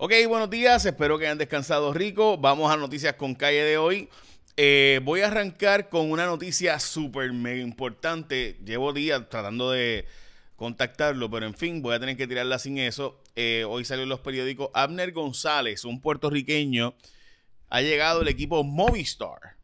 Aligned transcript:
Ok, 0.00 0.12
buenos 0.28 0.48
días, 0.48 0.84
espero 0.84 1.18
que 1.18 1.26
hayan 1.26 1.38
descansado 1.38 1.92
rico. 1.92 2.38
Vamos 2.38 2.72
a 2.72 2.76
noticias 2.76 3.14
con 3.14 3.34
calle 3.34 3.64
de 3.64 3.78
hoy. 3.78 4.08
Eh, 4.56 5.00
voy 5.02 5.22
a 5.22 5.26
arrancar 5.26 5.88
con 5.88 6.12
una 6.12 6.24
noticia 6.24 6.78
súper 6.78 7.32
mega 7.32 7.60
importante. 7.60 8.60
Llevo 8.64 8.92
días 8.92 9.28
tratando 9.28 9.72
de 9.72 10.06
contactarlo, 10.54 11.28
pero 11.28 11.46
en 11.46 11.54
fin, 11.54 11.82
voy 11.82 11.96
a 11.96 11.98
tener 11.98 12.16
que 12.16 12.28
tirarla 12.28 12.60
sin 12.60 12.78
eso. 12.78 13.20
Eh, 13.34 13.64
hoy 13.68 13.84
salió 13.84 14.04
en 14.04 14.08
los 14.08 14.20
periódicos 14.20 14.70
Abner 14.72 15.10
González, 15.10 15.84
un 15.84 16.00
puertorriqueño, 16.00 16.94
ha 17.68 17.80
llegado 17.80 18.22
el 18.22 18.28
equipo 18.28 18.62
Movistar 18.62 19.56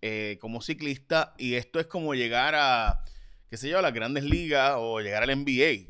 eh, 0.00 0.38
como 0.40 0.62
ciclista 0.62 1.34
y 1.36 1.56
esto 1.56 1.78
es 1.80 1.86
como 1.86 2.14
llegar 2.14 2.54
a, 2.54 3.04
qué 3.50 3.58
sé 3.58 3.68
yo, 3.68 3.78
a 3.78 3.82
las 3.82 3.92
grandes 3.92 4.24
ligas 4.24 4.72
o 4.78 5.00
llegar 5.02 5.22
al 5.22 5.38
NBA. 5.38 5.86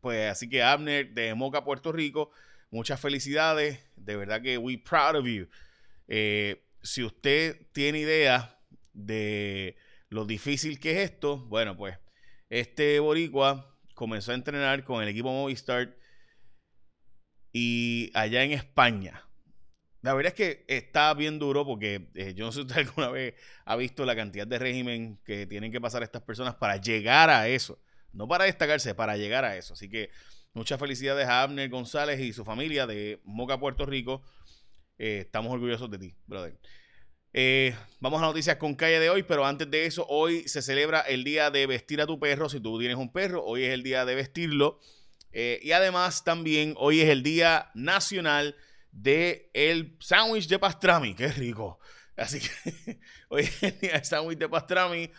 Pues 0.00 0.32
así 0.32 0.48
que 0.48 0.64
Abner 0.64 1.14
de 1.14 1.32
Moca, 1.36 1.62
Puerto 1.62 1.92
Rico 1.92 2.32
Muchas 2.74 2.98
felicidades. 2.98 3.78
De 3.94 4.16
verdad 4.16 4.42
que 4.42 4.58
we 4.58 4.76
proud 4.76 5.14
of 5.14 5.26
you. 5.26 5.48
Eh, 6.08 6.66
si 6.82 7.04
usted 7.04 7.68
tiene 7.70 8.00
idea 8.00 8.58
de 8.92 9.76
lo 10.08 10.24
difícil 10.24 10.80
que 10.80 10.90
es 10.90 11.12
esto, 11.12 11.38
bueno, 11.46 11.76
pues 11.76 11.96
este 12.48 12.98
boricua 12.98 13.78
comenzó 13.94 14.32
a 14.32 14.34
entrenar 14.34 14.82
con 14.82 15.00
el 15.04 15.08
equipo 15.08 15.30
Movistar 15.30 15.96
y 17.52 18.10
allá 18.12 18.42
en 18.42 18.50
España. 18.50 19.22
La 20.02 20.12
verdad 20.12 20.32
es 20.32 20.34
que 20.34 20.64
está 20.66 21.14
bien 21.14 21.38
duro 21.38 21.64
porque 21.64 22.08
eh, 22.16 22.34
yo 22.34 22.44
no 22.44 22.50
sé 22.50 22.56
si 22.56 22.66
usted 22.66 22.78
alguna 22.88 23.08
vez 23.08 23.34
ha 23.66 23.76
visto 23.76 24.04
la 24.04 24.16
cantidad 24.16 24.48
de 24.48 24.58
régimen 24.58 25.20
que 25.24 25.46
tienen 25.46 25.70
que 25.70 25.80
pasar 25.80 26.02
estas 26.02 26.22
personas 26.22 26.56
para 26.56 26.78
llegar 26.78 27.30
a 27.30 27.46
eso. 27.46 27.80
No 28.12 28.26
para 28.26 28.46
destacarse, 28.46 28.96
para 28.96 29.16
llegar 29.16 29.44
a 29.44 29.56
eso. 29.56 29.74
Así 29.74 29.88
que 29.88 30.10
Muchas 30.54 30.78
felicidades 30.78 31.26
a 31.26 31.42
Abner 31.42 31.68
González 31.68 32.20
y 32.20 32.32
su 32.32 32.44
familia 32.44 32.86
de 32.86 33.20
Moca, 33.24 33.58
Puerto 33.58 33.84
Rico. 33.86 34.22
Eh, 34.98 35.22
estamos 35.22 35.52
orgullosos 35.52 35.90
de 35.90 35.98
ti, 35.98 36.14
brother. 36.28 36.56
Eh, 37.32 37.74
vamos 37.98 38.22
a 38.22 38.26
noticias 38.26 38.56
con 38.56 38.76
calle 38.76 39.00
de 39.00 39.10
hoy, 39.10 39.24
pero 39.24 39.44
antes 39.44 39.68
de 39.68 39.86
eso, 39.86 40.06
hoy 40.08 40.46
se 40.46 40.62
celebra 40.62 41.00
el 41.00 41.24
día 41.24 41.50
de 41.50 41.66
vestir 41.66 42.00
a 42.00 42.06
tu 42.06 42.20
perro. 42.20 42.48
Si 42.48 42.60
tú 42.60 42.78
tienes 42.78 42.96
un 42.96 43.10
perro, 43.12 43.44
hoy 43.44 43.64
es 43.64 43.72
el 43.72 43.82
día 43.82 44.04
de 44.04 44.14
vestirlo. 44.14 44.78
Eh, 45.32 45.58
y 45.60 45.72
además 45.72 46.22
también 46.22 46.74
hoy 46.76 47.00
es 47.00 47.08
el 47.08 47.24
día 47.24 47.72
nacional 47.74 48.54
de 48.92 49.50
el 49.54 49.96
sándwich 49.98 50.46
de 50.46 50.60
pastrami. 50.60 51.16
Qué 51.16 51.32
rico. 51.32 51.80
Así 52.16 52.38
que 52.38 53.00
hoy 53.28 53.42
es 53.42 53.60
el 53.60 53.80
día 53.80 53.92
del 53.94 54.04
sándwich 54.04 54.38
de 54.38 54.48
pastrami. 54.48 55.10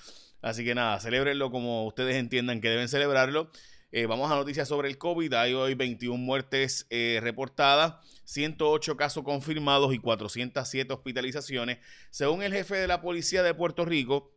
Así 0.41 0.63
que 0.63 0.73
nada, 0.73 0.97
celebrenlo 1.01 1.51
como 1.51 1.85
ustedes 1.85 2.15
entiendan 2.15 2.61
que 2.61 2.69
deben 2.69 2.87
celebrarlo. 2.87 3.51
Eh, 3.97 4.07
vamos 4.07 4.29
a 4.29 4.35
noticias 4.35 4.67
sobre 4.67 4.89
el 4.89 4.97
COVID. 4.97 5.31
Hay 5.35 5.53
hoy 5.53 5.73
21 5.73 6.17
muertes 6.17 6.85
eh, 6.89 7.19
reportadas, 7.21 7.93
108 8.25 8.97
casos 8.97 9.23
confirmados 9.23 9.93
y 9.93 9.99
407 9.99 10.91
hospitalizaciones. 10.91 11.77
Según 12.09 12.43
el 12.43 12.51
jefe 12.51 12.75
de 12.75 12.87
la 12.87 12.99
policía 12.99 13.41
de 13.41 13.53
Puerto 13.53 13.85
Rico, 13.85 14.35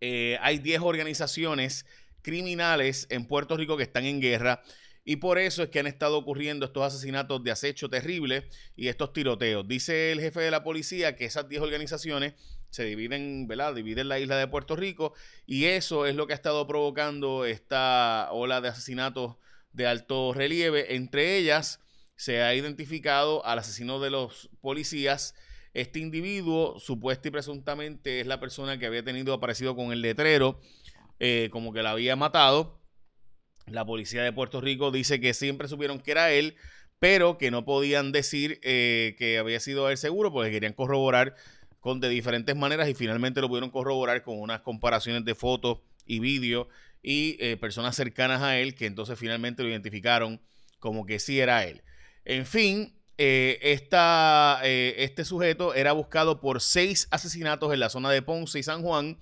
eh, 0.00 0.38
hay 0.40 0.60
10 0.60 0.80
organizaciones 0.80 1.84
criminales 2.22 3.06
en 3.10 3.26
Puerto 3.26 3.54
Rico 3.58 3.76
que 3.76 3.82
están 3.82 4.06
en 4.06 4.22
guerra. 4.22 4.62
Y 5.04 5.16
por 5.16 5.38
eso 5.38 5.62
es 5.62 5.68
que 5.68 5.80
han 5.80 5.86
estado 5.86 6.16
ocurriendo 6.16 6.64
estos 6.64 6.84
asesinatos 6.84 7.44
de 7.44 7.50
acecho 7.50 7.90
terribles 7.90 8.44
y 8.76 8.88
estos 8.88 9.12
tiroteos. 9.12 9.68
Dice 9.68 10.10
el 10.10 10.20
jefe 10.22 10.40
de 10.40 10.50
la 10.50 10.64
policía 10.64 11.16
que 11.16 11.26
esas 11.26 11.50
10 11.50 11.60
organizaciones 11.60 12.32
se 12.74 12.84
dividen, 12.84 13.46
¿verdad? 13.46 13.72
Dividen 13.72 14.08
la 14.08 14.18
isla 14.18 14.36
de 14.36 14.48
Puerto 14.48 14.74
Rico 14.74 15.14
y 15.46 15.66
eso 15.66 16.06
es 16.06 16.16
lo 16.16 16.26
que 16.26 16.32
ha 16.32 16.36
estado 16.36 16.66
provocando 16.66 17.44
esta 17.44 18.28
ola 18.32 18.60
de 18.60 18.68
asesinatos 18.68 19.36
de 19.72 19.86
alto 19.86 20.32
relieve. 20.34 20.96
Entre 20.96 21.38
ellas 21.38 21.80
se 22.16 22.42
ha 22.42 22.52
identificado 22.52 23.46
al 23.46 23.60
asesino 23.60 24.00
de 24.00 24.10
los 24.10 24.50
policías. 24.60 25.36
Este 25.72 26.00
individuo, 26.00 26.80
supuesto 26.80 27.28
y 27.28 27.30
presuntamente, 27.30 28.20
es 28.20 28.26
la 28.26 28.40
persona 28.40 28.76
que 28.76 28.86
había 28.86 29.04
tenido 29.04 29.34
aparecido 29.34 29.76
con 29.76 29.92
el 29.92 30.02
letrero, 30.02 30.60
eh, 31.20 31.50
como 31.52 31.72
que 31.72 31.82
la 31.82 31.92
había 31.92 32.16
matado. 32.16 32.80
La 33.66 33.84
policía 33.84 34.24
de 34.24 34.32
Puerto 34.32 34.60
Rico 34.60 34.90
dice 34.90 35.20
que 35.20 35.32
siempre 35.32 35.68
supieron 35.68 36.00
que 36.00 36.10
era 36.10 36.32
él, 36.32 36.56
pero 36.98 37.38
que 37.38 37.52
no 37.52 37.64
podían 37.64 38.10
decir 38.10 38.58
eh, 38.62 39.14
que 39.16 39.38
había 39.38 39.60
sido 39.60 39.88
él 39.90 39.96
seguro 39.96 40.32
porque 40.32 40.50
querían 40.50 40.72
corroborar 40.72 41.36
con, 41.84 42.00
de 42.00 42.08
diferentes 42.08 42.56
maneras 42.56 42.88
y 42.88 42.94
finalmente 42.94 43.42
lo 43.42 43.48
pudieron 43.48 43.68
corroborar 43.68 44.22
con 44.22 44.40
unas 44.40 44.62
comparaciones 44.62 45.22
de 45.26 45.34
fotos 45.34 45.80
y 46.06 46.18
vídeos 46.18 46.66
y 47.02 47.36
eh, 47.40 47.58
personas 47.58 47.94
cercanas 47.94 48.40
a 48.40 48.56
él 48.56 48.74
que 48.74 48.86
entonces 48.86 49.18
finalmente 49.18 49.62
lo 49.62 49.68
identificaron 49.68 50.40
como 50.78 51.04
que 51.04 51.18
sí 51.18 51.40
era 51.40 51.62
él. 51.64 51.82
En 52.24 52.46
fin, 52.46 52.96
eh, 53.18 53.58
eh, 53.60 54.94
este 54.96 55.26
sujeto 55.26 55.74
era 55.74 55.92
buscado 55.92 56.40
por 56.40 56.62
seis 56.62 57.06
asesinatos 57.10 57.70
en 57.74 57.80
la 57.80 57.90
zona 57.90 58.10
de 58.10 58.22
Ponce 58.22 58.58
y 58.58 58.62
San 58.62 58.80
Juan. 58.80 59.18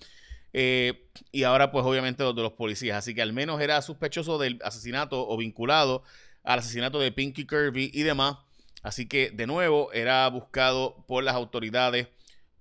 y 0.53 1.43
ahora, 1.43 1.73
pues, 1.73 1.85
obviamente, 1.85 2.23
los 2.23 2.37
de 2.37 2.43
los 2.43 2.53
policías. 2.53 2.97
Así 2.97 3.13
que 3.13 3.23
al 3.23 3.33
menos 3.33 3.61
era 3.61 3.83
sospechoso 3.83 4.39
del 4.39 4.61
asesinato 4.63 5.27
o 5.27 5.37
vinculado 5.37 6.05
al 6.45 6.61
asesinato 6.61 7.01
de 7.01 7.11
Pinky 7.11 7.45
Kirby 7.45 7.91
y 7.93 8.03
demás. 8.05 8.37
Así 8.85 9.09
que, 9.09 9.31
de 9.31 9.49
nuevo, 9.49 9.93
era 9.93 10.29
buscado 10.29 11.05
por 11.09 11.25
las 11.25 11.35
autoridades 11.35 12.07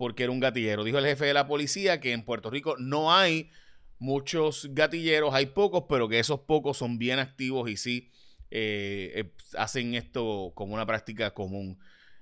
porque 0.02 0.24
era 0.24 0.32
un 0.32 0.40
gatillero. 0.40 0.84
Dijo 0.84 0.98
el 0.98 1.06
jefe 1.06 1.26
de 1.26 1.36
la 1.36 1.46
policía 1.46 2.00
que 2.00 2.12
en 2.12 2.26
Puerto 2.26 2.50
Rico 2.50 2.76
no 2.80 3.14
hay 3.14 3.52
muchos 4.00 4.68
gatilleros, 4.72 5.32
hay 5.32 5.46
pocos, 5.46 5.84
pero 5.88 6.10
que 6.10 6.18
esos 6.18 6.40
pocos 6.40 6.78
son 6.78 6.98
bien 6.98 7.20
activos 7.20 7.70
y 7.70 7.78
sí 7.78 8.10
eh, 8.50 9.12
eh, 9.14 9.32
hacen 9.60 9.94
esto 9.94 10.54
como 10.56 10.74
una 10.74 10.88
práctica 10.88 11.36
común. 11.36 11.78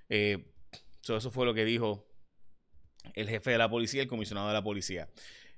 Eh, 0.10 0.52
eso 1.08 1.32
fue 1.32 1.46
lo 1.46 1.54
que 1.54 1.64
dijo 1.64 2.06
el 3.14 3.30
jefe 3.30 3.52
de 3.52 3.58
la 3.58 3.70
policía, 3.70 4.02
el 4.02 4.10
comisionado 4.10 4.50
de 4.50 4.56
la 4.56 4.62
policía. 4.62 5.08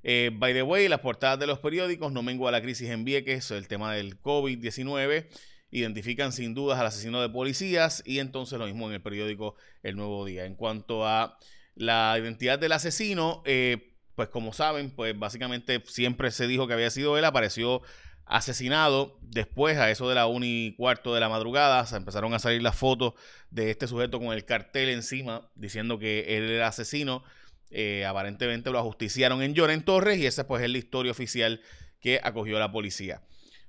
by 0.04 0.54
the 0.54 0.62
way, 0.62 0.88
las 0.90 1.00
portadas 1.00 1.40
de 1.40 1.48
los 1.48 1.58
periódicos 1.58 2.12
no 2.12 2.22
mengua 2.22 2.52
la 2.52 2.62
crisis 2.62 2.92
en 2.92 3.04
Vieques, 3.04 3.50
el 3.50 3.68
tema 3.68 3.96
del 3.96 4.22
COVID-19 4.22 5.28
identifican 5.72 6.34
sin 6.34 6.54
dudas 6.54 6.80
al 6.80 6.86
asesino 6.86 7.20
de 7.20 7.30
policías 7.30 8.04
y 8.06 8.20
entonces 8.20 8.60
lo 8.60 8.68
mismo 8.68 8.88
en 8.90 8.94
el 8.94 9.02
periódico 9.02 9.56
El 9.82 9.96
Nuevo 9.96 10.24
Día. 10.24 10.46
En 10.46 10.54
cuanto 10.54 11.08
a 11.08 11.40
la 11.76 12.16
identidad 12.20 12.60
del 12.60 12.72
asesino, 12.74 13.42
eh, 13.46 13.96
pues 14.16 14.30
como 14.30 14.54
saben, 14.54 14.92
pues 14.92 15.18
básicamente 15.18 15.82
siempre 15.88 16.32
se 16.32 16.48
dijo 16.48 16.68
que 16.68 16.74
había 16.74 16.90
sido 16.90 17.18
él, 17.18 17.26
apareció 17.26 17.82
asesinado. 18.26 19.18
Después, 19.22 19.78
a 19.78 19.90
eso 19.92 20.08
de 20.10 20.16
la 20.16 20.28
1 20.28 20.46
y 20.46 20.76
cuarto 20.78 21.14
de 21.14 21.20
la 21.20 21.30
madrugada, 21.30 21.86
se 21.86 21.98
empezaron 21.98 22.34
a 22.34 22.40
salir 22.40 22.62
las 22.62 22.76
fotos 22.76 23.14
de 23.50 23.72
este 23.72 23.88
sujeto 23.88 24.20
con 24.20 24.34
el 24.34 24.46
cartel 24.46 24.90
encima 24.90 25.50
diciendo 25.56 26.00
que 26.00 26.38
él 26.38 26.50
era 26.50 26.68
asesino. 26.68 27.24
Eh, 27.70 28.06
aparentemente 28.06 28.70
lo 28.70 28.80
ajusticiaron 28.80 29.42
en 29.42 29.54
Lloren 29.54 29.84
Torres 29.84 30.18
y 30.18 30.26
esa 30.26 30.46
pues 30.46 30.62
es 30.62 30.70
la 30.70 30.78
historia 30.78 31.12
oficial 31.12 31.62
que 32.02 32.20
acogió 32.22 32.60
la 32.60 32.72
policía. 32.72 33.22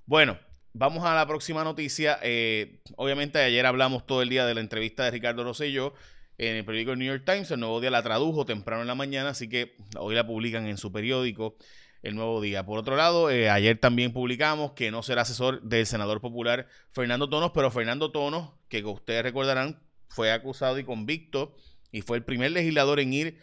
Bueno, 0.06 0.38
vamos 0.72 1.04
a 1.04 1.14
la 1.14 1.26
próxima 1.26 1.62
noticia. 1.62 2.19
Eh, 2.22 2.82
obviamente 2.96 3.38
ayer 3.38 3.64
hablamos 3.64 4.06
todo 4.06 4.22
el 4.22 4.28
día 4.28 4.44
de 4.46 4.54
la 4.54 4.60
entrevista 4.60 5.04
de 5.04 5.12
Ricardo 5.12 5.44
Rosselló 5.44 5.94
en 6.48 6.56
el 6.56 6.64
periódico 6.64 6.97
New 6.97 7.06
York 7.06 7.25
Times. 7.25 7.50
El 7.50 7.60
Nuevo 7.60 7.80
Día 7.80 7.91
la 7.91 8.03
tradujo 8.03 8.44
temprano 8.44 8.82
en 8.82 8.88
la 8.88 8.94
mañana, 8.94 9.30
así 9.30 9.48
que 9.48 9.76
hoy 9.97 10.14
la 10.14 10.26
publican 10.26 10.66
en 10.66 10.76
su 10.76 10.91
periódico 10.91 11.56
El 12.03 12.16
Nuevo 12.16 12.41
Día. 12.41 12.66
Por 12.66 12.78
otro 12.78 12.97
lado, 12.97 13.30
eh, 13.30 13.48
ayer 13.48 13.78
también 13.78 14.12
publicamos 14.12 14.72
que 14.72 14.91
no 14.91 15.02
será 15.02 15.22
asesor 15.22 15.62
del 15.62 15.86
senador 15.86 16.20
popular 16.20 16.66
Fernando 16.91 17.28
Tonos, 17.28 17.52
pero 17.54 17.70
Fernando 17.70 18.10
Tonos, 18.10 18.50
que 18.69 18.84
ustedes 18.84 19.22
recordarán, 19.22 19.81
fue 20.08 20.32
acusado 20.32 20.78
y 20.78 20.84
convicto 20.84 21.54
y 21.92 22.02
fue 22.02 22.16
el 22.16 22.25
primer 22.25 22.50
legislador 22.50 22.98
en 23.00 23.12
ir 23.12 23.38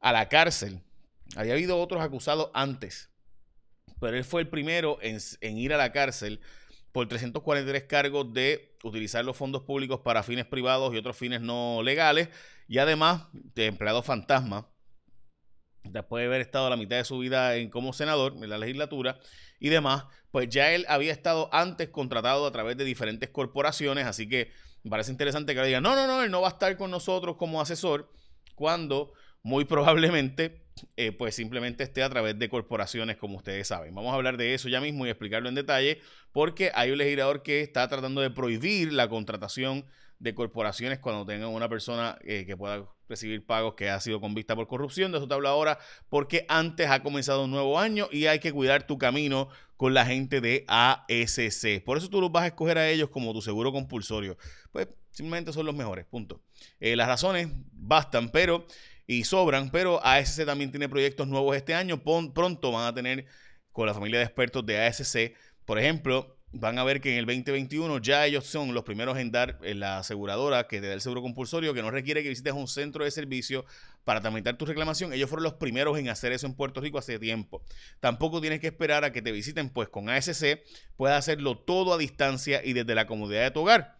a 0.00 0.12
la 0.12 0.28
cárcel. 0.28 0.82
Había 1.36 1.54
habido 1.54 1.80
otros 1.80 2.02
acusados 2.02 2.50
antes, 2.54 3.08
pero 3.98 4.16
él 4.16 4.24
fue 4.24 4.42
el 4.42 4.48
primero 4.48 4.98
en, 5.00 5.18
en 5.40 5.58
ir 5.58 5.72
a 5.72 5.76
la 5.76 5.90
cárcel 5.92 6.40
por 6.96 7.06
343 7.08 7.82
cargos 7.82 8.32
de 8.32 8.74
utilizar 8.82 9.22
los 9.22 9.36
fondos 9.36 9.60
públicos 9.64 10.00
para 10.00 10.22
fines 10.22 10.46
privados 10.46 10.94
y 10.94 10.96
otros 10.96 11.14
fines 11.14 11.42
no 11.42 11.82
legales, 11.82 12.30
y 12.68 12.78
además 12.78 13.26
de 13.32 13.66
empleado 13.66 14.02
fantasma, 14.02 14.66
después 15.84 16.22
de 16.22 16.28
haber 16.28 16.40
estado 16.40 16.70
la 16.70 16.76
mitad 16.78 16.96
de 16.96 17.04
su 17.04 17.18
vida 17.18 17.56
en, 17.56 17.68
como 17.68 17.92
senador 17.92 18.32
en 18.40 18.48
la 18.48 18.56
legislatura 18.56 19.18
y 19.60 19.68
demás, 19.68 20.04
pues 20.30 20.48
ya 20.48 20.72
él 20.72 20.86
había 20.88 21.12
estado 21.12 21.50
antes 21.52 21.90
contratado 21.90 22.46
a 22.46 22.50
través 22.50 22.78
de 22.78 22.84
diferentes 22.84 23.28
corporaciones, 23.28 24.06
así 24.06 24.26
que 24.26 24.50
me 24.82 24.90
parece 24.90 25.10
interesante 25.10 25.54
que 25.54 25.60
le 25.60 25.66
digan, 25.66 25.82
no, 25.82 25.94
no, 25.94 26.06
no, 26.06 26.22
él 26.22 26.30
no 26.30 26.40
va 26.40 26.48
a 26.48 26.52
estar 26.52 26.78
con 26.78 26.90
nosotros 26.90 27.36
como 27.36 27.60
asesor, 27.60 28.10
cuando 28.54 29.12
muy 29.42 29.66
probablemente 29.66 30.65
eh, 30.96 31.12
pues 31.12 31.34
simplemente 31.34 31.84
esté 31.84 32.02
a 32.02 32.10
través 32.10 32.38
de 32.38 32.48
corporaciones, 32.48 33.16
como 33.16 33.36
ustedes 33.36 33.68
saben. 33.68 33.94
Vamos 33.94 34.12
a 34.12 34.16
hablar 34.16 34.36
de 34.36 34.54
eso 34.54 34.68
ya 34.68 34.80
mismo 34.80 35.06
y 35.06 35.10
explicarlo 35.10 35.48
en 35.48 35.54
detalle, 35.54 36.00
porque 36.32 36.70
hay 36.74 36.90
un 36.90 36.98
legislador 36.98 37.42
que 37.42 37.60
está 37.60 37.88
tratando 37.88 38.20
de 38.20 38.30
prohibir 38.30 38.92
la 38.92 39.08
contratación 39.08 39.86
de 40.18 40.34
corporaciones 40.34 40.98
cuando 40.98 41.26
tengan 41.26 41.50
una 41.50 41.68
persona 41.68 42.18
eh, 42.22 42.44
que 42.46 42.56
pueda 42.56 42.86
recibir 43.08 43.44
pagos 43.44 43.74
que 43.74 43.90
ha 43.90 44.00
sido 44.00 44.20
convicta 44.20 44.56
por 44.56 44.66
corrupción. 44.66 45.12
De 45.12 45.18
eso 45.18 45.28
te 45.28 45.34
hablo 45.34 45.48
ahora 45.48 45.78
porque 46.08 46.46
antes 46.48 46.88
ha 46.90 47.02
comenzado 47.02 47.44
un 47.44 47.50
nuevo 47.50 47.78
año 47.78 48.08
y 48.10 48.26
hay 48.26 48.38
que 48.38 48.52
cuidar 48.52 48.86
tu 48.86 48.98
camino 48.98 49.48
con 49.76 49.94
la 49.94 50.06
gente 50.06 50.40
de 50.40 50.64
ASC. 50.68 51.84
Por 51.84 51.98
eso 51.98 52.08
tú 52.08 52.20
los 52.20 52.32
vas 52.32 52.44
a 52.44 52.48
escoger 52.48 52.78
a 52.78 52.88
ellos 52.88 53.10
como 53.10 53.32
tu 53.32 53.42
seguro 53.42 53.72
compulsorio. 53.72 54.38
Pues 54.72 54.88
simplemente 55.10 55.52
son 55.52 55.66
los 55.66 55.74
mejores, 55.74 56.06
punto. 56.06 56.40
Eh, 56.80 56.96
las 56.96 57.08
razones 57.08 57.48
bastan, 57.72 58.30
pero 58.30 58.66
y 59.06 59.24
sobran, 59.24 59.70
pero 59.70 60.04
ASC 60.04 60.44
también 60.44 60.70
tiene 60.70 60.88
proyectos 60.88 61.28
nuevos 61.28 61.56
este 61.56 61.74
año. 61.74 62.02
Pronto 62.02 62.72
van 62.72 62.86
a 62.86 62.94
tener 62.94 63.26
con 63.72 63.86
la 63.86 63.94
familia 63.94 64.18
de 64.18 64.24
expertos 64.24 64.64
de 64.64 64.84
ASC, 64.86 65.34
por 65.64 65.78
ejemplo, 65.78 66.36
van 66.52 66.78
a 66.78 66.84
ver 66.84 67.00
que 67.00 67.12
en 67.12 67.18
el 67.18 67.26
2021 67.26 67.98
ya 67.98 68.24
ellos 68.24 68.46
son 68.46 68.72
los 68.72 68.84
primeros 68.84 69.18
en 69.18 69.30
dar 69.30 69.58
en 69.62 69.80
la 69.80 69.98
aseguradora 69.98 70.66
que 70.66 70.80
te 70.80 70.88
da 70.88 70.94
el 70.94 71.00
seguro 71.00 71.22
compulsorio, 71.22 71.74
que 71.74 71.82
no 71.82 71.90
requiere 71.90 72.22
que 72.22 72.28
visites 72.28 72.52
un 72.54 72.68
centro 72.68 73.04
de 73.04 73.10
servicio 73.10 73.64
para 74.04 74.20
tramitar 74.20 74.56
tu 74.56 74.64
reclamación. 74.64 75.12
Ellos 75.12 75.28
fueron 75.28 75.44
los 75.44 75.54
primeros 75.54 75.98
en 75.98 76.08
hacer 76.08 76.32
eso 76.32 76.46
en 76.46 76.54
Puerto 76.54 76.80
Rico 76.80 76.98
hace 76.98 77.18
tiempo. 77.18 77.62
Tampoco 78.00 78.40
tienes 78.40 78.60
que 78.60 78.68
esperar 78.68 79.04
a 79.04 79.12
que 79.12 79.22
te 79.22 79.32
visiten, 79.32 79.68
pues 79.70 79.88
con 79.88 80.08
ASC 80.08 80.60
puedes 80.96 81.16
hacerlo 81.16 81.58
todo 81.58 81.92
a 81.92 81.98
distancia 81.98 82.64
y 82.64 82.72
desde 82.72 82.94
la 82.94 83.06
comodidad 83.06 83.42
de 83.42 83.50
tu 83.50 83.60
hogar 83.60 83.95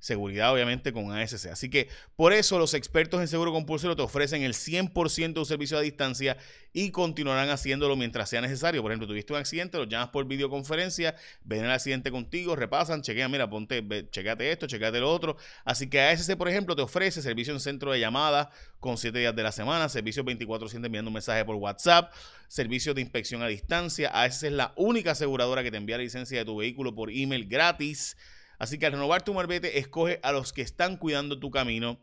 seguridad 0.00 0.52
obviamente 0.52 0.92
con 0.92 1.12
ASC. 1.12 1.46
Así 1.46 1.70
que 1.70 1.88
por 2.16 2.32
eso 2.32 2.58
los 2.58 2.74
expertos 2.74 3.20
en 3.20 3.28
seguro 3.28 3.52
compulsorio 3.52 3.94
te 3.94 4.02
ofrecen 4.02 4.42
el 4.42 4.54
100% 4.54 5.34
de 5.34 5.44
servicio 5.44 5.78
a 5.78 5.82
distancia 5.82 6.36
y 6.72 6.90
continuarán 6.90 7.50
haciéndolo 7.50 7.96
mientras 7.96 8.30
sea 8.30 8.40
necesario. 8.40 8.82
Por 8.82 8.90
ejemplo, 8.90 9.06
tuviste 9.06 9.32
un 9.32 9.38
accidente, 9.38 9.76
los 9.78 9.88
llamas 9.88 10.08
por 10.08 10.26
videoconferencia, 10.26 11.14
ven 11.44 11.64
el 11.64 11.70
accidente 11.70 12.10
contigo, 12.10 12.56
repasan, 12.56 13.02
chequean, 13.02 13.30
mira, 13.30 13.48
ponte, 13.48 13.84
chequeate 14.10 14.50
esto, 14.50 14.66
chequeate 14.66 15.00
lo 15.00 15.12
otro. 15.12 15.36
Así 15.64 15.88
que 15.88 16.00
ASC, 16.00 16.34
por 16.36 16.48
ejemplo, 16.48 16.74
te 16.74 16.82
ofrece 16.82 17.22
servicio 17.22 17.52
en 17.52 17.60
centro 17.60 17.92
de 17.92 18.00
llamadas 18.00 18.48
con 18.78 18.96
7 18.96 19.18
días 19.18 19.36
de 19.36 19.42
la 19.42 19.52
semana, 19.52 19.88
servicio 19.88 20.24
24/7 20.24 20.86
enviando 20.86 21.10
un 21.10 21.14
mensaje 21.14 21.44
por 21.44 21.56
WhatsApp, 21.56 22.12
servicio 22.48 22.94
de 22.94 23.02
inspección 23.02 23.42
a 23.42 23.48
distancia. 23.48 24.10
ASC 24.14 24.44
es 24.44 24.52
la 24.52 24.72
única 24.76 25.10
aseguradora 25.10 25.62
que 25.62 25.70
te 25.70 25.76
envía 25.76 25.98
la 25.98 26.04
licencia 26.04 26.38
de 26.38 26.44
tu 26.46 26.56
vehículo 26.56 26.94
por 26.94 27.10
email 27.10 27.46
gratis. 27.46 28.16
Así 28.60 28.78
que 28.78 28.84
al 28.84 28.92
renovar 28.92 29.22
tu 29.22 29.32
marbete, 29.32 29.78
escoge 29.78 30.20
a 30.22 30.32
los 30.32 30.52
que 30.52 30.60
están 30.60 30.98
cuidando 30.98 31.40
tu 31.40 31.50
camino. 31.50 31.98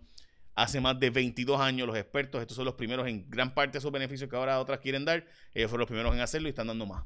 Hace 0.55 0.81
más 0.81 0.99
de 0.99 1.11
22 1.11 1.61
años 1.61 1.85
los 1.85 1.95
expertos, 1.95 2.41
estos 2.41 2.55
son 2.57 2.65
los 2.65 2.73
primeros 2.73 3.07
en 3.07 3.29
gran 3.29 3.53
parte 3.53 3.73
de 3.73 3.77
esos 3.77 3.91
beneficios 3.91 4.27
que 4.27 4.35
ahora 4.35 4.59
otras 4.59 4.79
quieren 4.79 5.05
dar. 5.05 5.23
Ellos 5.53 5.69
fueron 5.69 5.81
los 5.81 5.87
primeros 5.87 6.15
en 6.15 6.19
hacerlo 6.19 6.47
y 6.47 6.49
están 6.49 6.65
dando 6.65 6.87
más. 6.87 7.05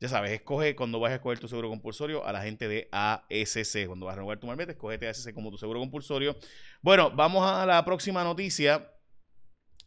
Ya 0.00 0.08
sabes, 0.08 0.30
escoge 0.30 0.74
cuando 0.74 0.98
vas 0.98 1.12
a 1.12 1.16
escoger 1.16 1.38
tu 1.38 1.48
seguro 1.48 1.68
compulsorio 1.68 2.24
a 2.24 2.32
la 2.32 2.40
gente 2.40 2.66
de 2.66 2.88
ASC. 2.90 3.86
Cuando 3.86 4.06
vas 4.06 4.14
a 4.14 4.16
renovar 4.16 4.40
tu 4.40 4.46
marbete, 4.46 4.72
escogete 4.72 5.06
ASC 5.06 5.34
como 5.34 5.50
tu 5.50 5.58
seguro 5.58 5.78
compulsorio. 5.78 6.34
Bueno, 6.80 7.10
vamos 7.10 7.46
a 7.46 7.66
la 7.66 7.84
próxima 7.84 8.24
noticia 8.24 8.90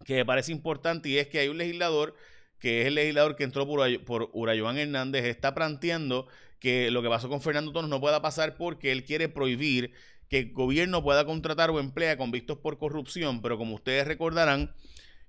que 0.05 0.13
me 0.13 0.25
parece 0.25 0.51
importante 0.51 1.09
y 1.09 1.17
es 1.17 1.27
que 1.27 1.39
hay 1.39 1.47
un 1.47 1.57
legislador 1.57 2.15
que 2.59 2.81
es 2.81 2.88
el 2.88 2.94
legislador 2.94 3.35
que 3.35 3.45
entró 3.45 3.65
por, 3.65 4.05
por 4.05 4.29
Urayoan 4.31 4.77
Hernández, 4.77 5.25
está 5.25 5.55
planteando 5.55 6.27
que 6.63 6.92
lo 6.92 7.01
que 7.01 7.10
pasó 7.10 7.27
con 7.27 7.42
Fernando 7.42 7.74
Tonos 7.74 7.89
no 7.89 8.00
pueda 8.00 8.21
pasar 8.21 8.56
porque 8.56 8.94
él 8.94 9.04
quiere 9.04 9.27
prohibir 9.27 9.92
que 10.30 10.39
el 10.39 10.54
gobierno 10.54 11.04
pueda 11.04 11.25
contratar 11.25 11.69
o 11.71 11.77
emplea 11.77 12.15
convictos 12.15 12.57
por 12.57 12.77
corrupción, 12.77 13.42
pero 13.42 13.57
como 13.57 13.75
ustedes 13.75 14.07
recordarán, 14.07 14.74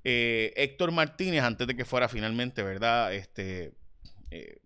eh, 0.05 0.53
Héctor 0.55 0.93
Martínez, 0.93 1.43
antes 1.43 1.67
de 1.67 1.75
que 1.75 1.85
fuera 1.85 2.09
finalmente, 2.09 2.63
¿verdad? 2.63 3.13
Este, 3.13 3.73
eh, 4.31 4.61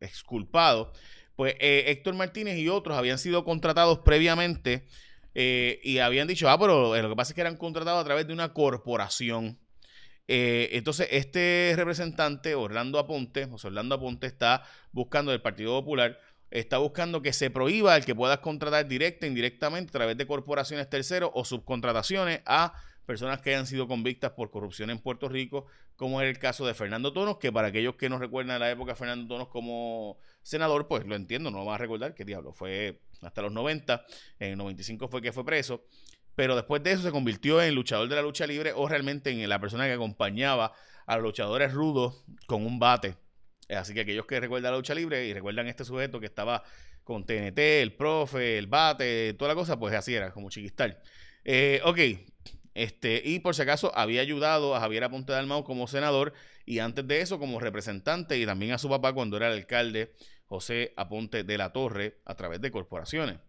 exculpado, 0.00 0.94
pues 1.36 1.54
eh, 1.60 1.84
Héctor 1.88 2.14
Martínez 2.14 2.56
y 2.56 2.70
otros 2.70 2.96
habían 2.96 3.18
sido 3.18 3.44
contratados 3.44 3.98
previamente 3.98 4.86
y 5.34 5.98
habían 5.98 6.28
dicho, 6.28 6.48
ah, 6.48 6.58
pero 6.58 6.96
lo 6.96 7.08
que 7.10 7.16
pasa 7.16 7.32
es 7.32 7.34
que 7.34 7.42
eran 7.42 7.58
contratados 7.58 8.00
a 8.00 8.04
través 8.06 8.26
de 8.26 8.32
una 8.32 8.54
corporación. 8.54 9.58
Eh, 10.32 10.76
entonces, 10.78 11.08
este 11.10 11.72
representante, 11.74 12.54
Orlando 12.54 13.00
Aponte, 13.00 13.46
José 13.46 13.66
Orlando 13.66 13.96
Aponte, 13.96 14.28
está 14.28 14.62
buscando 14.92 15.32
del 15.32 15.42
Partido 15.42 15.72
Popular, 15.80 16.20
está 16.52 16.78
buscando 16.78 17.20
que 17.20 17.32
se 17.32 17.50
prohíba 17.50 17.96
el 17.96 18.04
que 18.04 18.14
puedas 18.14 18.38
contratar 18.38 18.86
directa 18.86 19.26
e 19.26 19.28
indirectamente 19.28 19.90
a 19.90 19.98
través 19.98 20.16
de 20.16 20.28
corporaciones 20.28 20.88
terceros 20.88 21.32
o 21.34 21.44
subcontrataciones 21.44 22.42
a 22.46 22.74
personas 23.06 23.40
que 23.40 23.50
hayan 23.50 23.66
sido 23.66 23.88
convictas 23.88 24.30
por 24.30 24.52
corrupción 24.52 24.90
en 24.90 25.00
Puerto 25.00 25.28
Rico, 25.28 25.66
como 25.96 26.22
es 26.22 26.28
el 26.28 26.38
caso 26.38 26.64
de 26.64 26.74
Fernando 26.74 27.12
Tonos, 27.12 27.38
que 27.38 27.50
para 27.50 27.66
aquellos 27.66 27.96
que 27.96 28.08
no 28.08 28.16
recuerdan 28.16 28.60
la 28.60 28.70
época 28.70 28.92
de 28.92 28.96
Fernando 28.96 29.26
Tonos 29.26 29.48
como 29.48 30.16
senador, 30.44 30.86
pues 30.86 31.04
lo 31.06 31.16
entiendo, 31.16 31.50
no 31.50 31.58
lo 31.58 31.64
van 31.64 31.74
a 31.74 31.78
recordar, 31.78 32.14
que 32.14 32.24
diablo, 32.24 32.52
fue 32.52 33.00
hasta 33.20 33.42
los 33.42 33.50
90, 33.50 34.06
en 34.38 34.52
el 34.52 34.58
95 34.58 35.08
fue 35.08 35.20
que 35.20 35.32
fue 35.32 35.44
preso, 35.44 35.86
pero 36.40 36.56
después 36.56 36.82
de 36.82 36.92
eso 36.92 37.02
se 37.02 37.10
convirtió 37.10 37.60
en 37.60 37.74
luchador 37.74 38.08
de 38.08 38.16
la 38.16 38.22
lucha 38.22 38.46
libre 38.46 38.72
o 38.74 38.88
realmente 38.88 39.28
en 39.28 39.46
la 39.46 39.58
persona 39.58 39.84
que 39.84 39.92
acompañaba 39.92 40.72
a 41.04 41.16
los 41.16 41.22
luchadores 41.22 41.70
rudos 41.74 42.24
con 42.46 42.64
un 42.64 42.78
bate. 42.78 43.14
Así 43.68 43.92
que 43.92 44.00
aquellos 44.00 44.24
que 44.24 44.40
recuerdan 44.40 44.72
la 44.72 44.78
lucha 44.78 44.94
libre 44.94 45.26
y 45.26 45.34
recuerdan 45.34 45.66
este 45.66 45.84
sujeto 45.84 46.18
que 46.18 46.24
estaba 46.24 46.62
con 47.04 47.26
TNT, 47.26 47.58
el 47.58 47.94
profe, 47.94 48.56
el 48.56 48.68
bate, 48.68 49.34
toda 49.34 49.50
la 49.50 49.54
cosa, 49.54 49.78
pues 49.78 49.94
así 49.94 50.14
era, 50.14 50.32
como 50.32 50.48
chiquistal. 50.48 50.98
Eh, 51.44 51.82
ok, 51.84 51.98
este, 52.72 53.20
y 53.22 53.40
por 53.40 53.54
si 53.54 53.60
acaso 53.60 53.92
había 53.94 54.22
ayudado 54.22 54.74
a 54.74 54.80
Javier 54.80 55.04
Aponte 55.04 55.34
Dalmau 55.34 55.62
como 55.62 55.88
senador 55.88 56.32
y 56.64 56.78
antes 56.78 57.06
de 57.06 57.20
eso 57.20 57.38
como 57.38 57.60
representante 57.60 58.38
y 58.38 58.46
también 58.46 58.72
a 58.72 58.78
su 58.78 58.88
papá 58.88 59.12
cuando 59.12 59.36
era 59.36 59.48
alcalde 59.48 60.14
José 60.46 60.94
Aponte 60.96 61.44
de 61.44 61.58
la 61.58 61.74
Torre 61.74 62.22
a 62.24 62.34
través 62.34 62.62
de 62.62 62.70
corporaciones 62.70 63.40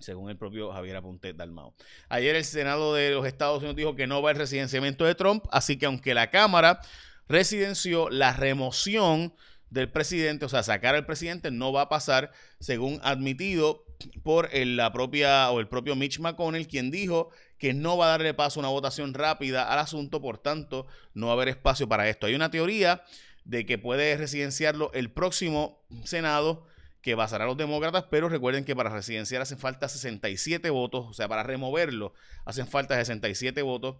según 0.00 0.30
el 0.30 0.36
propio 0.36 0.72
Javier 0.72 0.96
Aponte 0.96 1.32
Dalmao. 1.32 1.74
Ayer 2.08 2.34
el 2.36 2.44
Senado 2.44 2.94
de 2.94 3.10
los 3.10 3.26
Estados 3.26 3.58
Unidos 3.58 3.76
dijo 3.76 3.94
que 3.94 4.06
no 4.06 4.22
va 4.22 4.32
el 4.32 4.36
residenciamiento 4.36 5.04
de 5.04 5.14
Trump, 5.14 5.44
así 5.50 5.78
que 5.78 5.86
aunque 5.86 6.14
la 6.14 6.30
Cámara 6.30 6.80
residenció 7.28 8.10
la 8.10 8.32
remoción 8.32 9.34
del 9.70 9.90
presidente, 9.90 10.44
o 10.44 10.48
sea, 10.48 10.62
sacar 10.62 10.94
al 10.94 11.06
presidente 11.06 11.50
no 11.50 11.72
va 11.72 11.82
a 11.82 11.88
pasar, 11.88 12.32
según 12.58 13.00
admitido 13.04 13.84
por 14.22 14.50
la 14.52 14.92
propia 14.92 15.50
o 15.50 15.60
el 15.60 15.68
propio 15.68 15.94
Mitch 15.94 16.18
McConnell, 16.18 16.66
quien 16.66 16.90
dijo 16.90 17.30
que 17.58 17.72
no 17.72 17.96
va 17.96 18.06
a 18.06 18.10
darle 18.10 18.34
paso 18.34 18.58
a 18.58 18.62
una 18.62 18.70
votación 18.70 19.14
rápida 19.14 19.70
al 19.70 19.78
asunto, 19.78 20.20
por 20.20 20.38
tanto, 20.38 20.86
no 21.14 21.26
va 21.26 21.32
a 21.32 21.36
haber 21.36 21.48
espacio 21.48 21.88
para 21.88 22.08
esto. 22.08 22.26
Hay 22.26 22.34
una 22.34 22.50
teoría 22.50 23.04
de 23.44 23.66
que 23.66 23.78
puede 23.78 24.16
residenciarlo 24.16 24.90
el 24.92 25.10
próximo 25.10 25.82
Senado 26.04 26.66
que 27.02 27.14
basará 27.14 27.44
a 27.44 27.46
los 27.46 27.56
demócratas, 27.56 28.04
pero 28.10 28.28
recuerden 28.28 28.64
que 28.64 28.76
para 28.76 28.90
residenciar 28.90 29.42
hacen 29.42 29.58
falta 29.58 29.88
67 29.88 30.68
votos, 30.70 31.06
o 31.08 31.14
sea, 31.14 31.28
para 31.28 31.42
removerlo 31.42 32.12
hacen 32.44 32.66
falta 32.66 32.94
67 32.94 33.62
votos 33.62 33.96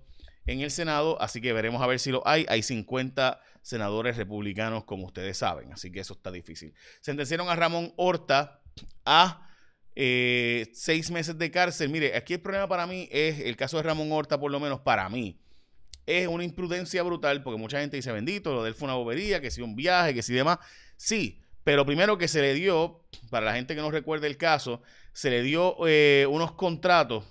en 0.46 0.60
el 0.60 0.70
Senado, 0.70 1.20
así 1.20 1.40
que 1.40 1.52
veremos 1.52 1.82
a 1.82 1.86
ver 1.86 1.98
si 1.98 2.10
lo 2.10 2.26
hay. 2.26 2.46
Hay 2.48 2.62
50 2.62 3.40
senadores 3.62 4.16
republicanos, 4.16 4.84
como 4.84 5.06
ustedes 5.06 5.38
saben, 5.38 5.72
así 5.72 5.92
que 5.92 6.00
eso 6.00 6.14
está 6.14 6.30
difícil. 6.30 6.74
Sentenciaron 7.00 7.48
a 7.48 7.56
Ramón 7.56 7.92
Horta 7.96 8.60
a 9.04 9.46
eh, 9.94 10.70
seis 10.72 11.10
meses 11.10 11.38
de 11.38 11.50
cárcel. 11.50 11.90
Mire, 11.90 12.16
aquí 12.16 12.34
el 12.34 12.40
problema 12.40 12.68
para 12.68 12.86
mí 12.86 13.08
es 13.12 13.40
el 13.40 13.56
caso 13.56 13.76
de 13.76 13.82
Ramón 13.82 14.10
Horta, 14.10 14.38
por 14.38 14.50
lo 14.50 14.60
menos 14.60 14.80
para 14.80 15.08
mí. 15.08 15.38
Es 16.06 16.26
una 16.26 16.42
imprudencia 16.42 17.02
brutal 17.02 17.42
porque 17.42 17.60
mucha 17.60 17.80
gente 17.80 17.96
dice, 17.96 18.10
bendito, 18.10 18.52
lo 18.54 18.62
de 18.62 18.70
él 18.70 18.74
fue 18.74 18.86
una 18.86 18.94
bobería, 18.94 19.40
que 19.40 19.50
si 19.50 19.62
un 19.62 19.76
viaje, 19.76 20.14
que 20.14 20.22
si 20.22 20.32
demás. 20.32 20.58
Sí, 20.96 21.40
pero 21.64 21.84
primero 21.86 22.18
que 22.18 22.28
se 22.28 22.40
le 22.40 22.54
dio, 22.54 23.04
para 23.30 23.46
la 23.46 23.54
gente 23.54 23.74
que 23.74 23.80
no 23.80 23.90
recuerde 23.90 24.26
el 24.26 24.36
caso, 24.36 24.82
se 25.12 25.30
le 25.30 25.42
dio 25.42 25.76
eh, 25.86 26.26
unos 26.28 26.52
contratos 26.52 27.24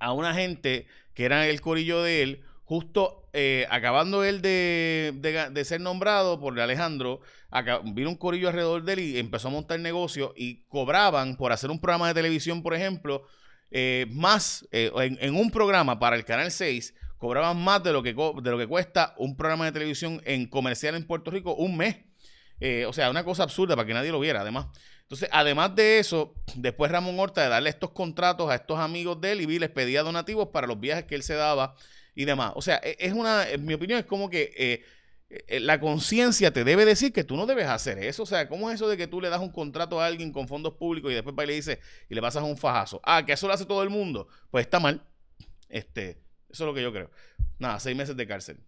a 0.00 0.12
una 0.12 0.34
gente 0.34 0.86
que 1.14 1.24
era 1.24 1.46
el 1.46 1.60
corillo 1.60 2.02
de 2.02 2.22
él, 2.22 2.44
justo 2.64 3.28
eh, 3.32 3.66
acabando 3.70 4.24
él 4.24 4.42
de, 4.42 5.62
ser 5.64 5.80
nombrado 5.80 6.40
por 6.40 6.58
Alejandro, 6.58 7.20
vino 7.84 8.10
un 8.10 8.16
corillo 8.16 8.48
alrededor 8.48 8.82
de 8.84 8.92
él 8.94 8.98
y 9.00 9.18
empezó 9.18 9.48
a 9.48 9.52
montar 9.52 9.78
negocio 9.80 10.32
y 10.36 10.64
cobraban 10.64 11.36
por 11.36 11.52
hacer 11.52 11.70
un 11.70 11.80
programa 11.80 12.08
de 12.08 12.14
televisión, 12.14 12.62
por 12.62 12.74
ejemplo, 12.74 13.26
eh, 13.70 14.06
más 14.10 14.66
en, 14.72 15.18
en, 15.20 15.36
un 15.36 15.50
programa 15.50 15.98
para 15.98 16.16
el 16.16 16.24
Canal 16.24 16.50
6, 16.50 16.94
cobraban 17.24 17.56
más 17.56 17.82
de 17.82 17.92
lo, 17.92 18.02
que, 18.02 18.12
de 18.12 18.50
lo 18.50 18.58
que 18.58 18.66
cuesta 18.66 19.14
un 19.16 19.36
programa 19.36 19.64
de 19.64 19.72
televisión 19.72 20.20
en 20.24 20.46
comercial 20.46 20.94
en 20.94 21.06
Puerto 21.06 21.30
Rico 21.30 21.54
un 21.54 21.76
mes. 21.76 21.96
Eh, 22.60 22.86
o 22.86 22.92
sea, 22.92 23.10
una 23.10 23.24
cosa 23.24 23.42
absurda 23.42 23.76
para 23.76 23.86
que 23.86 23.94
nadie 23.94 24.12
lo 24.12 24.20
viera, 24.20 24.40
además. 24.40 24.66
Entonces, 25.02 25.28
además 25.32 25.74
de 25.74 25.98
eso, 25.98 26.34
después 26.54 26.90
Ramón 26.90 27.18
Horta 27.18 27.42
de 27.42 27.48
darle 27.48 27.70
estos 27.70 27.90
contratos 27.90 28.50
a 28.50 28.54
estos 28.54 28.78
amigos 28.78 29.20
de 29.20 29.32
él 29.32 29.40
y 29.42 29.58
les 29.58 29.70
pedía 29.70 30.02
donativos 30.02 30.48
para 30.48 30.66
los 30.66 30.80
viajes 30.80 31.04
que 31.04 31.14
él 31.14 31.22
se 31.22 31.34
daba 31.34 31.74
y 32.14 32.24
demás. 32.24 32.52
O 32.54 32.62
sea, 32.62 32.80
e, 32.82 32.96
es 32.98 33.12
una, 33.12 33.48
en 33.48 33.64
mi 33.64 33.74
opinión, 33.74 33.98
es 33.98 34.06
como 34.06 34.30
que 34.30 34.52
eh, 34.56 34.84
eh, 35.28 35.60
la 35.60 35.80
conciencia 35.80 36.52
te 36.52 36.64
debe 36.64 36.84
decir 36.84 37.12
que 37.12 37.24
tú 37.24 37.36
no 37.36 37.46
debes 37.46 37.66
hacer 37.66 37.98
eso. 37.98 38.22
O 38.22 38.26
sea, 38.26 38.48
¿cómo 38.48 38.70
es 38.70 38.76
eso 38.76 38.88
de 38.88 38.96
que 38.96 39.06
tú 39.06 39.20
le 39.20 39.28
das 39.28 39.40
un 39.40 39.50
contrato 39.50 40.00
a 40.00 40.06
alguien 40.06 40.32
con 40.32 40.48
fondos 40.48 40.74
públicos 40.74 41.10
y 41.10 41.14
después 41.14 41.34
va 41.38 41.44
y 41.44 41.48
le 41.48 41.54
dices 41.54 41.78
y 42.08 42.14
le 42.14 42.22
pasas 42.22 42.42
un 42.42 42.56
fajazo? 42.56 43.00
Ah, 43.04 43.24
que 43.26 43.32
eso 43.32 43.46
lo 43.46 43.52
hace 43.52 43.66
todo 43.66 43.82
el 43.82 43.90
mundo. 43.90 44.28
Pues 44.50 44.64
está 44.64 44.80
mal. 44.80 45.06
Este, 45.68 46.22
eso 46.48 46.64
es 46.64 46.66
lo 46.66 46.74
que 46.74 46.82
yo 46.82 46.92
creo. 46.92 47.10
Nada, 47.58 47.80
seis 47.80 47.96
meses 47.96 48.16
de 48.16 48.26
cárcel. 48.26 48.60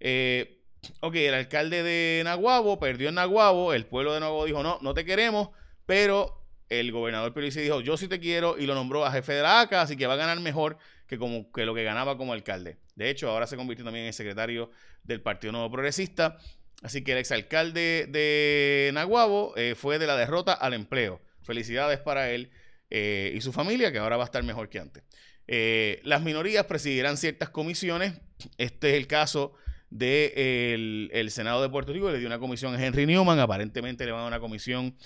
Eh, 0.00 0.57
ok, 1.00 1.14
el 1.14 1.34
alcalde 1.34 1.82
de 1.82 2.22
Naguabo 2.24 2.78
perdió 2.78 3.08
en 3.08 3.16
Naguabo, 3.16 3.72
el 3.72 3.86
pueblo 3.86 4.14
de 4.14 4.20
Naguabo 4.20 4.44
dijo, 4.44 4.62
no, 4.62 4.78
no 4.80 4.94
te 4.94 5.04
queremos, 5.04 5.50
pero 5.86 6.44
el 6.68 6.92
gobernador 6.92 7.32
Pierluisi 7.32 7.60
dijo, 7.60 7.80
yo 7.80 7.96
sí 7.96 8.08
te 8.08 8.20
quiero 8.20 8.58
y 8.58 8.66
lo 8.66 8.74
nombró 8.74 9.04
a 9.04 9.12
jefe 9.12 9.32
de 9.32 9.42
la 9.42 9.60
ACA, 9.60 9.82
así 9.82 9.96
que 9.96 10.06
va 10.06 10.14
a 10.14 10.18
ganar 10.18 10.38
mejor 10.40 10.78
que, 11.06 11.18
como, 11.18 11.50
que 11.50 11.64
lo 11.64 11.74
que 11.74 11.82
ganaba 11.82 12.16
como 12.16 12.32
alcalde. 12.32 12.76
De 12.94 13.10
hecho, 13.10 13.30
ahora 13.30 13.46
se 13.46 13.56
convirtió 13.56 13.84
también 13.84 14.06
en 14.06 14.12
secretario 14.12 14.70
del 15.04 15.22
Partido 15.22 15.52
Nuevo 15.52 15.70
Progresista. 15.70 16.38
Así 16.82 17.02
que 17.02 17.12
el 17.12 17.18
exalcalde 17.18 18.06
de 18.08 18.90
Naguabo 18.92 19.54
eh, 19.56 19.74
fue 19.74 19.98
de 19.98 20.06
la 20.06 20.16
derrota 20.16 20.52
al 20.52 20.74
empleo. 20.74 21.20
Felicidades 21.42 21.98
para 21.98 22.30
él 22.30 22.50
eh, 22.90 23.32
y 23.34 23.40
su 23.40 23.52
familia, 23.52 23.90
que 23.90 23.98
ahora 23.98 24.16
va 24.16 24.24
a 24.24 24.26
estar 24.26 24.42
mejor 24.44 24.68
que 24.68 24.78
antes. 24.78 25.02
Eh, 25.46 26.00
las 26.04 26.22
minorías 26.22 26.66
presidirán 26.66 27.16
ciertas 27.16 27.48
comisiones. 27.48 28.14
Este 28.58 28.90
es 28.90 28.96
el 28.96 29.06
caso 29.06 29.54
del 29.90 31.10
el 31.12 31.30
Senado 31.30 31.62
de 31.62 31.68
Puerto 31.68 31.92
Rico. 31.92 32.10
Le 32.10 32.18
dio 32.18 32.26
una 32.26 32.38
comisión 32.38 32.74
a 32.74 32.84
Henry 32.84 33.06
Newman. 33.06 33.38
Aparentemente 33.38 34.04
le 34.04 34.12
van 34.12 34.20
a 34.20 34.22
dar 34.24 34.32
una 34.32 34.40
comisión 34.40 34.96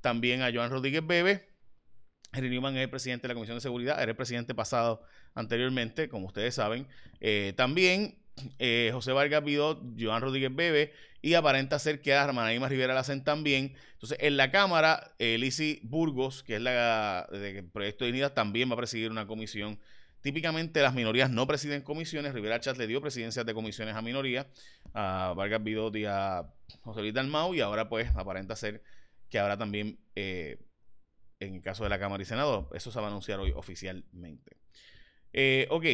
también 0.00 0.42
a 0.42 0.52
Joan 0.52 0.70
Rodríguez 0.70 1.06
Bebe. 1.06 1.48
Henry 2.32 2.48
Newman 2.50 2.76
es 2.76 2.82
el 2.82 2.90
presidente 2.90 3.22
de 3.22 3.28
la 3.28 3.34
Comisión 3.34 3.58
de 3.58 3.60
Seguridad, 3.60 4.00
era 4.00 4.10
el 4.10 4.16
presidente 4.16 4.54
pasado 4.54 5.02
anteriormente, 5.34 6.08
como 6.08 6.26
ustedes 6.26 6.54
saben. 6.54 6.86
Eh, 7.20 7.52
también 7.56 8.22
eh, 8.58 8.90
José 8.92 9.12
Vargas 9.12 9.44
Vidot, 9.44 9.82
Joan 9.98 10.22
Rodríguez 10.22 10.54
Bebe 10.54 10.92
y 11.20 11.34
aparenta 11.34 11.78
ser 11.78 12.00
que 12.00 12.14
a 12.14 12.24
Armanaíma 12.24 12.68
Rivera 12.68 12.94
la 12.94 13.00
hacen 13.00 13.22
también. 13.22 13.74
Entonces, 13.92 14.18
en 14.20 14.36
la 14.36 14.50
Cámara, 14.50 15.14
eh, 15.18 15.80
Burgos, 15.82 16.42
que 16.42 16.56
es 16.56 16.62
la 16.62 17.28
de 17.30 17.62
Proyecto 17.62 18.04
de 18.04 18.10
Unidad, 18.10 18.32
también 18.32 18.68
va 18.70 18.74
a 18.74 18.78
presidir 18.78 19.10
una 19.10 19.26
comisión. 19.26 19.78
Típicamente 20.22 20.80
las 20.80 20.94
minorías 20.94 21.30
no 21.30 21.46
presiden 21.46 21.82
comisiones. 21.82 22.32
Rivera 22.32 22.60
Chat 22.60 22.78
le 22.78 22.86
dio 22.86 23.00
presidencias 23.00 23.44
de 23.44 23.52
comisiones 23.52 23.94
a 23.96 24.02
minorías, 24.02 24.46
a 24.94 25.34
Vargas 25.36 25.62
Vidot 25.62 25.94
y 25.96 26.04
a 26.06 26.48
José 26.82 27.00
Luis 27.00 27.12
Dalmau, 27.12 27.54
y 27.54 27.60
ahora 27.60 27.88
pues 27.88 28.08
aparenta 28.14 28.56
ser 28.56 28.82
que 29.28 29.38
habrá 29.38 29.58
también, 29.58 29.98
eh, 30.14 30.58
en 31.40 31.56
el 31.56 31.62
caso 31.62 31.82
de 31.82 31.90
la 31.90 31.98
Cámara 31.98 32.22
y 32.22 32.26
Senado, 32.26 32.70
eso 32.72 32.92
se 32.92 33.00
va 33.00 33.06
a 33.06 33.08
anunciar 33.08 33.40
hoy 33.40 33.50
oficialmente. 33.50 34.56
Eh, 35.32 35.66
ok, 35.70 35.84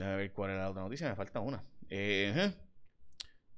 a 0.00 0.16
ver 0.16 0.32
cuál 0.32 0.52
era 0.52 0.62
la 0.62 0.70
otra 0.70 0.82
noticia, 0.82 1.08
me 1.08 1.16
falta 1.16 1.40
una. 1.40 1.62
Eh, 1.90 2.52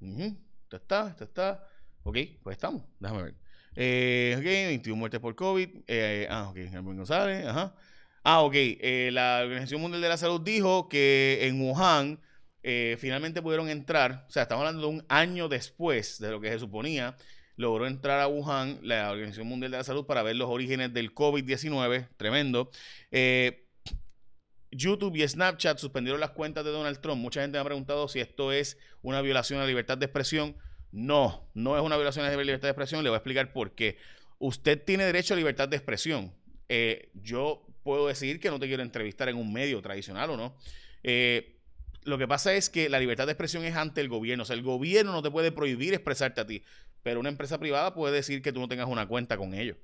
Esto 0.00 0.76
está, 0.76 1.08
esto 1.08 1.24
está. 1.24 1.66
Ok, 2.02 2.16
pues 2.42 2.56
estamos, 2.56 2.82
déjame 2.98 3.22
ver. 3.24 3.34
Eh, 3.76 4.34
ok, 4.38 4.44
21 4.44 4.96
muertes 4.96 5.20
por 5.20 5.34
COVID. 5.34 5.84
Eh, 5.86 6.26
ah, 6.30 6.48
ok, 6.48 6.56
Germán 6.56 6.96
González, 6.96 7.46
ajá. 7.46 7.74
Ah, 8.22 8.42
ok, 8.42 8.54
la 9.12 9.40
Organización 9.42 9.80
Mundial 9.80 10.02
de 10.02 10.08
la 10.08 10.16
Salud 10.16 10.40
dijo 10.40 10.88
que 10.88 11.38
en 11.42 11.60
Wuhan 11.60 12.20
finalmente 12.98 13.40
pudieron 13.40 13.68
entrar, 13.70 14.26
o 14.28 14.30
sea, 14.30 14.42
estamos 14.42 14.66
hablando 14.66 14.82
de 14.82 14.94
un 14.94 15.04
año 15.08 15.48
después 15.48 16.18
de 16.18 16.30
lo 16.30 16.40
que 16.40 16.50
se 16.50 16.58
suponía 16.58 17.16
logró 17.60 17.86
entrar 17.86 18.20
a 18.20 18.26
Wuhan, 18.26 18.78
la 18.82 19.10
Organización 19.10 19.46
Mundial 19.46 19.70
de 19.70 19.78
la 19.78 19.84
Salud, 19.84 20.06
para 20.06 20.22
ver 20.22 20.34
los 20.36 20.48
orígenes 20.48 20.92
del 20.94 21.14
COVID-19. 21.14 22.08
Tremendo. 22.16 22.70
Eh, 23.10 23.66
YouTube 24.72 25.16
y 25.16 25.28
Snapchat 25.28 25.78
suspendieron 25.78 26.20
las 26.20 26.30
cuentas 26.30 26.64
de 26.64 26.70
Donald 26.70 27.00
Trump. 27.00 27.20
Mucha 27.20 27.42
gente 27.42 27.58
me 27.58 27.60
ha 27.60 27.64
preguntado 27.64 28.08
si 28.08 28.20
esto 28.20 28.50
es 28.50 28.78
una 29.02 29.20
violación 29.20 29.58
a 29.58 29.62
la 29.62 29.68
libertad 29.68 29.98
de 29.98 30.06
expresión. 30.06 30.56
No, 30.90 31.50
no 31.54 31.76
es 31.76 31.82
una 31.82 31.96
violación 31.96 32.24
a 32.24 32.30
la 32.30 32.36
libertad 32.36 32.68
de 32.68 32.72
expresión. 32.72 33.04
Le 33.04 33.10
voy 33.10 33.16
a 33.16 33.18
explicar 33.18 33.52
por 33.52 33.74
qué. 33.74 33.98
Usted 34.38 34.82
tiene 34.82 35.04
derecho 35.04 35.34
a 35.34 35.36
libertad 35.36 35.68
de 35.68 35.76
expresión. 35.76 36.32
Eh, 36.68 37.10
yo 37.14 37.66
puedo 37.82 38.06
decir 38.06 38.40
que 38.40 38.50
no 38.50 38.58
te 38.58 38.66
quiero 38.66 38.82
entrevistar 38.82 39.28
en 39.28 39.36
un 39.36 39.52
medio 39.52 39.80
tradicional 39.82 40.30
o 40.30 40.36
no. 40.36 40.56
Eh, 41.02 41.56
lo 42.04 42.18
que 42.18 42.26
pasa 42.26 42.54
es 42.54 42.70
que 42.70 42.88
la 42.88 42.98
libertad 42.98 43.26
de 43.26 43.32
expresión 43.32 43.64
es 43.64 43.76
ante 43.76 44.00
el 44.00 44.08
gobierno. 44.08 44.42
O 44.42 44.46
sea, 44.46 44.56
el 44.56 44.62
gobierno 44.62 45.12
no 45.12 45.22
te 45.22 45.30
puede 45.30 45.52
prohibir 45.52 45.94
expresarte 45.94 46.40
a 46.40 46.46
ti. 46.46 46.62
Pero 47.02 47.20
una 47.20 47.28
empresa 47.28 47.58
privada 47.58 47.94
puede 47.94 48.14
decir 48.14 48.42
que 48.42 48.52
tú 48.52 48.60
no 48.60 48.68
tengas 48.68 48.88
una 48.88 49.06
cuenta 49.06 49.36
con 49.36 49.54
ellos. 49.54 49.76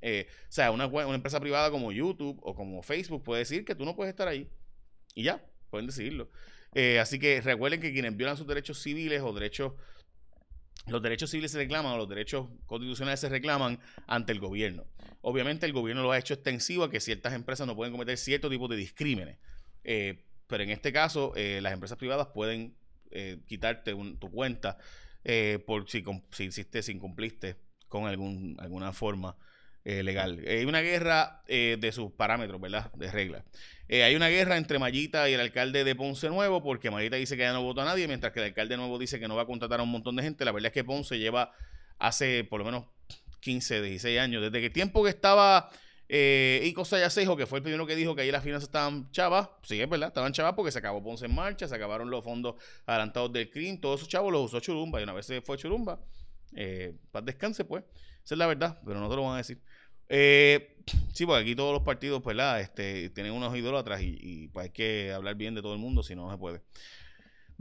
Eh, 0.00 0.26
o 0.28 0.52
sea, 0.52 0.70
una, 0.70 0.84
empresa 1.14 1.40
privada 1.40 1.70
como 1.70 1.92
YouTube 1.92 2.38
o 2.42 2.54
como 2.54 2.82
Facebook 2.82 3.22
puede 3.22 3.40
decir 3.40 3.64
que 3.64 3.74
tú 3.74 3.84
no 3.84 3.94
puedes 3.94 4.10
estar 4.10 4.28
ahí. 4.28 4.48
Y 5.14 5.22
ya, 5.22 5.44
pueden 5.70 5.86
decidirlo. 5.86 6.28
Eh, 6.74 6.98
así 6.98 7.18
que 7.18 7.40
recuerden 7.40 7.80
que 7.80 7.92
quienes 7.92 8.16
violan 8.16 8.36
sus 8.36 8.46
derechos 8.46 8.82
civiles 8.82 9.22
o 9.22 9.32
derechos, 9.32 9.72
los 10.86 11.02
derechos 11.02 11.30
civiles 11.30 11.52
se 11.52 11.58
reclaman 11.58 11.92
o 11.92 11.96
los 11.96 12.08
derechos 12.08 12.48
constitucionales 12.66 13.20
se 13.20 13.28
reclaman 13.28 13.78
ante 14.06 14.32
el 14.32 14.40
gobierno. 14.40 14.84
Obviamente 15.20 15.66
el 15.66 15.72
gobierno 15.72 16.02
lo 16.02 16.12
ha 16.12 16.18
hecho 16.18 16.34
extensivo 16.34 16.84
a 16.84 16.90
que 16.90 17.00
ciertas 17.00 17.32
empresas 17.32 17.66
no 17.66 17.76
pueden 17.76 17.92
cometer 17.92 18.16
cierto 18.16 18.50
tipo 18.50 18.68
de 18.68 18.76
discrímenes. 18.76 19.38
Eh, 19.84 20.24
pero 20.46 20.64
en 20.64 20.70
este 20.70 20.92
caso, 20.92 21.32
las 21.36 21.72
empresas 21.72 21.96
privadas 21.96 22.28
pueden 22.34 22.76
quitarte 23.46 23.94
tu 24.18 24.30
cuenta 24.30 24.76
eh, 25.24 25.62
por 25.66 25.88
si, 25.88 26.02
si 26.32 26.44
hiciste, 26.44 26.82
si 26.82 26.92
incumpliste 26.92 27.56
con 27.88 28.06
algún, 28.06 28.56
alguna 28.58 28.92
forma 28.92 29.36
eh, 29.84 30.02
legal. 30.02 30.42
Hay 30.46 30.64
una 30.64 30.80
guerra 30.80 31.42
eh, 31.48 31.76
de 31.80 31.92
sus 31.92 32.12
parámetros, 32.12 32.60
¿verdad? 32.60 32.92
De 32.94 33.10
reglas. 33.10 33.44
hay 33.88 34.14
una 34.14 34.28
guerra 34.28 34.56
entre 34.56 34.78
Mayita 34.78 35.28
y 35.28 35.34
el 35.34 35.40
alcalde 35.40 35.84
de 35.84 35.94
Ponce 35.94 36.28
Nuevo, 36.28 36.62
porque 36.62 36.90
Mayita 36.90 37.16
dice 37.16 37.36
que 37.36 37.42
ya 37.42 37.52
no 37.52 37.62
votó 37.62 37.82
a 37.82 37.84
nadie, 37.84 38.06
mientras 38.06 38.32
que 38.32 38.40
el 38.40 38.46
alcalde 38.46 38.76
nuevo 38.76 38.98
dice 38.98 39.20
que 39.20 39.28
no 39.28 39.36
va 39.36 39.42
a 39.42 39.46
contratar 39.46 39.80
a 39.80 39.82
un 39.82 39.90
montón 39.90 40.16
de 40.16 40.22
gente. 40.22 40.44
La 40.44 40.52
verdad 40.52 40.68
es 40.68 40.72
que 40.72 40.84
Ponce 40.84 41.18
lleva 41.18 41.52
hace 41.98 42.44
por 42.44 42.60
lo 42.60 42.64
menos 42.64 42.84
15, 43.40 43.82
16 43.82 44.18
años, 44.18 44.42
desde 44.42 44.60
que 44.60 44.70
tiempo 44.70 45.02
que 45.02 45.10
estaba 45.10 45.70
eh, 46.14 46.60
y 46.64 46.74
Cosa 46.74 46.98
Yacejo, 46.98 47.38
que 47.38 47.46
fue 47.46 47.60
el 47.60 47.62
primero 47.62 47.86
que 47.86 47.96
dijo 47.96 48.14
que 48.14 48.20
ahí 48.20 48.30
las 48.30 48.42
finanzas 48.42 48.68
estaban 48.68 49.10
chavas, 49.12 49.48
sí, 49.62 49.80
es 49.80 49.88
verdad, 49.88 50.08
estaban 50.08 50.30
chavas 50.32 50.52
porque 50.52 50.70
se 50.70 50.78
acabó 50.78 51.02
Ponce 51.02 51.24
en 51.24 51.34
marcha, 51.34 51.66
se 51.66 51.74
acabaron 51.74 52.10
los 52.10 52.22
fondos 52.22 52.56
adelantados 52.84 53.32
del 53.32 53.48
CRIM, 53.48 53.80
todos 53.80 54.00
esos 54.00 54.10
chavos 54.10 54.30
los 54.30 54.42
usó 54.42 54.60
Churumba 54.60 55.00
y 55.00 55.04
una 55.04 55.14
vez 55.14 55.24
se 55.24 55.40
fue 55.40 55.56
Churumba, 55.56 56.00
eh, 56.54 56.94
para 57.10 57.24
descanse 57.24 57.64
pues, 57.64 57.84
esa 58.24 58.34
es 58.34 58.38
la 58.38 58.46
verdad, 58.46 58.80
pero 58.84 59.00
no 59.00 59.08
te 59.08 59.16
lo 59.16 59.22
van 59.22 59.34
a 59.34 59.38
decir. 59.38 59.60
Eh, 60.08 60.76
sí, 61.12 61.26
porque 61.26 61.42
aquí 61.42 61.54
todos 61.54 61.72
los 61.72 61.82
partidos, 61.82 62.22
pues, 62.22 62.36
la, 62.36 62.60
este, 62.60 63.10
tienen 63.10 63.32
unos 63.32 63.56
idólatras 63.56 64.02
y, 64.02 64.18
y 64.20 64.48
pues 64.48 64.64
hay 64.64 64.70
que 64.70 65.12
hablar 65.12 65.34
bien 65.36 65.54
de 65.54 65.62
todo 65.62 65.72
el 65.72 65.78
mundo, 65.78 66.02
si 66.02 66.14
no, 66.14 66.26
no 66.26 66.32
se 66.32 66.38
puede. 66.38 66.62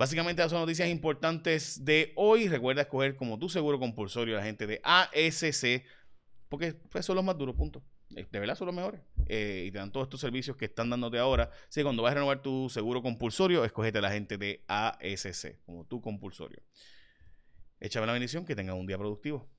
Básicamente 0.01 0.41
esas 0.41 0.51
son 0.51 0.61
noticias 0.61 0.89
importantes 0.89 1.85
de 1.85 2.11
hoy. 2.15 2.47
Recuerda 2.47 2.81
escoger 2.81 3.15
como 3.15 3.37
tu 3.37 3.49
seguro 3.49 3.79
compulsorio 3.79 4.35
a 4.35 4.39
la 4.39 4.45
gente 4.45 4.65
de 4.65 4.81
ASC, 4.83 5.83
porque 6.49 6.73
pues, 6.73 7.05
son 7.05 7.15
los 7.15 7.23
más 7.23 7.37
duros, 7.37 7.55
punto. 7.55 7.83
Eh, 8.15 8.27
de 8.29 8.39
verdad 8.39 8.55
son 8.55 8.65
los 8.67 8.75
mejores. 8.75 9.01
Eh, 9.27 9.65
y 9.67 9.71
te 9.71 9.77
dan 9.77 9.91
todos 9.91 10.05
estos 10.05 10.19
servicios 10.19 10.57
que 10.57 10.65
están 10.65 10.89
dándote 10.89 11.19
ahora. 11.19 11.51
Así 11.69 11.83
cuando 11.83 12.03
vas 12.03 12.11
a 12.11 12.15
renovar 12.15 12.41
tu 12.41 12.67
seguro 12.69 13.01
compulsorio, 13.01 13.63
escogete 13.63 13.99
a 13.99 14.01
la 14.01 14.11
gente 14.11 14.37
de 14.37 14.63
ASC 14.67 15.61
como 15.65 15.85
tu 15.85 16.01
compulsorio. 16.01 16.61
Échame 17.79 18.05
la 18.05 18.13
bendición, 18.13 18.45
que 18.45 18.55
tengan 18.55 18.77
un 18.77 18.87
día 18.87 18.97
productivo. 18.97 19.49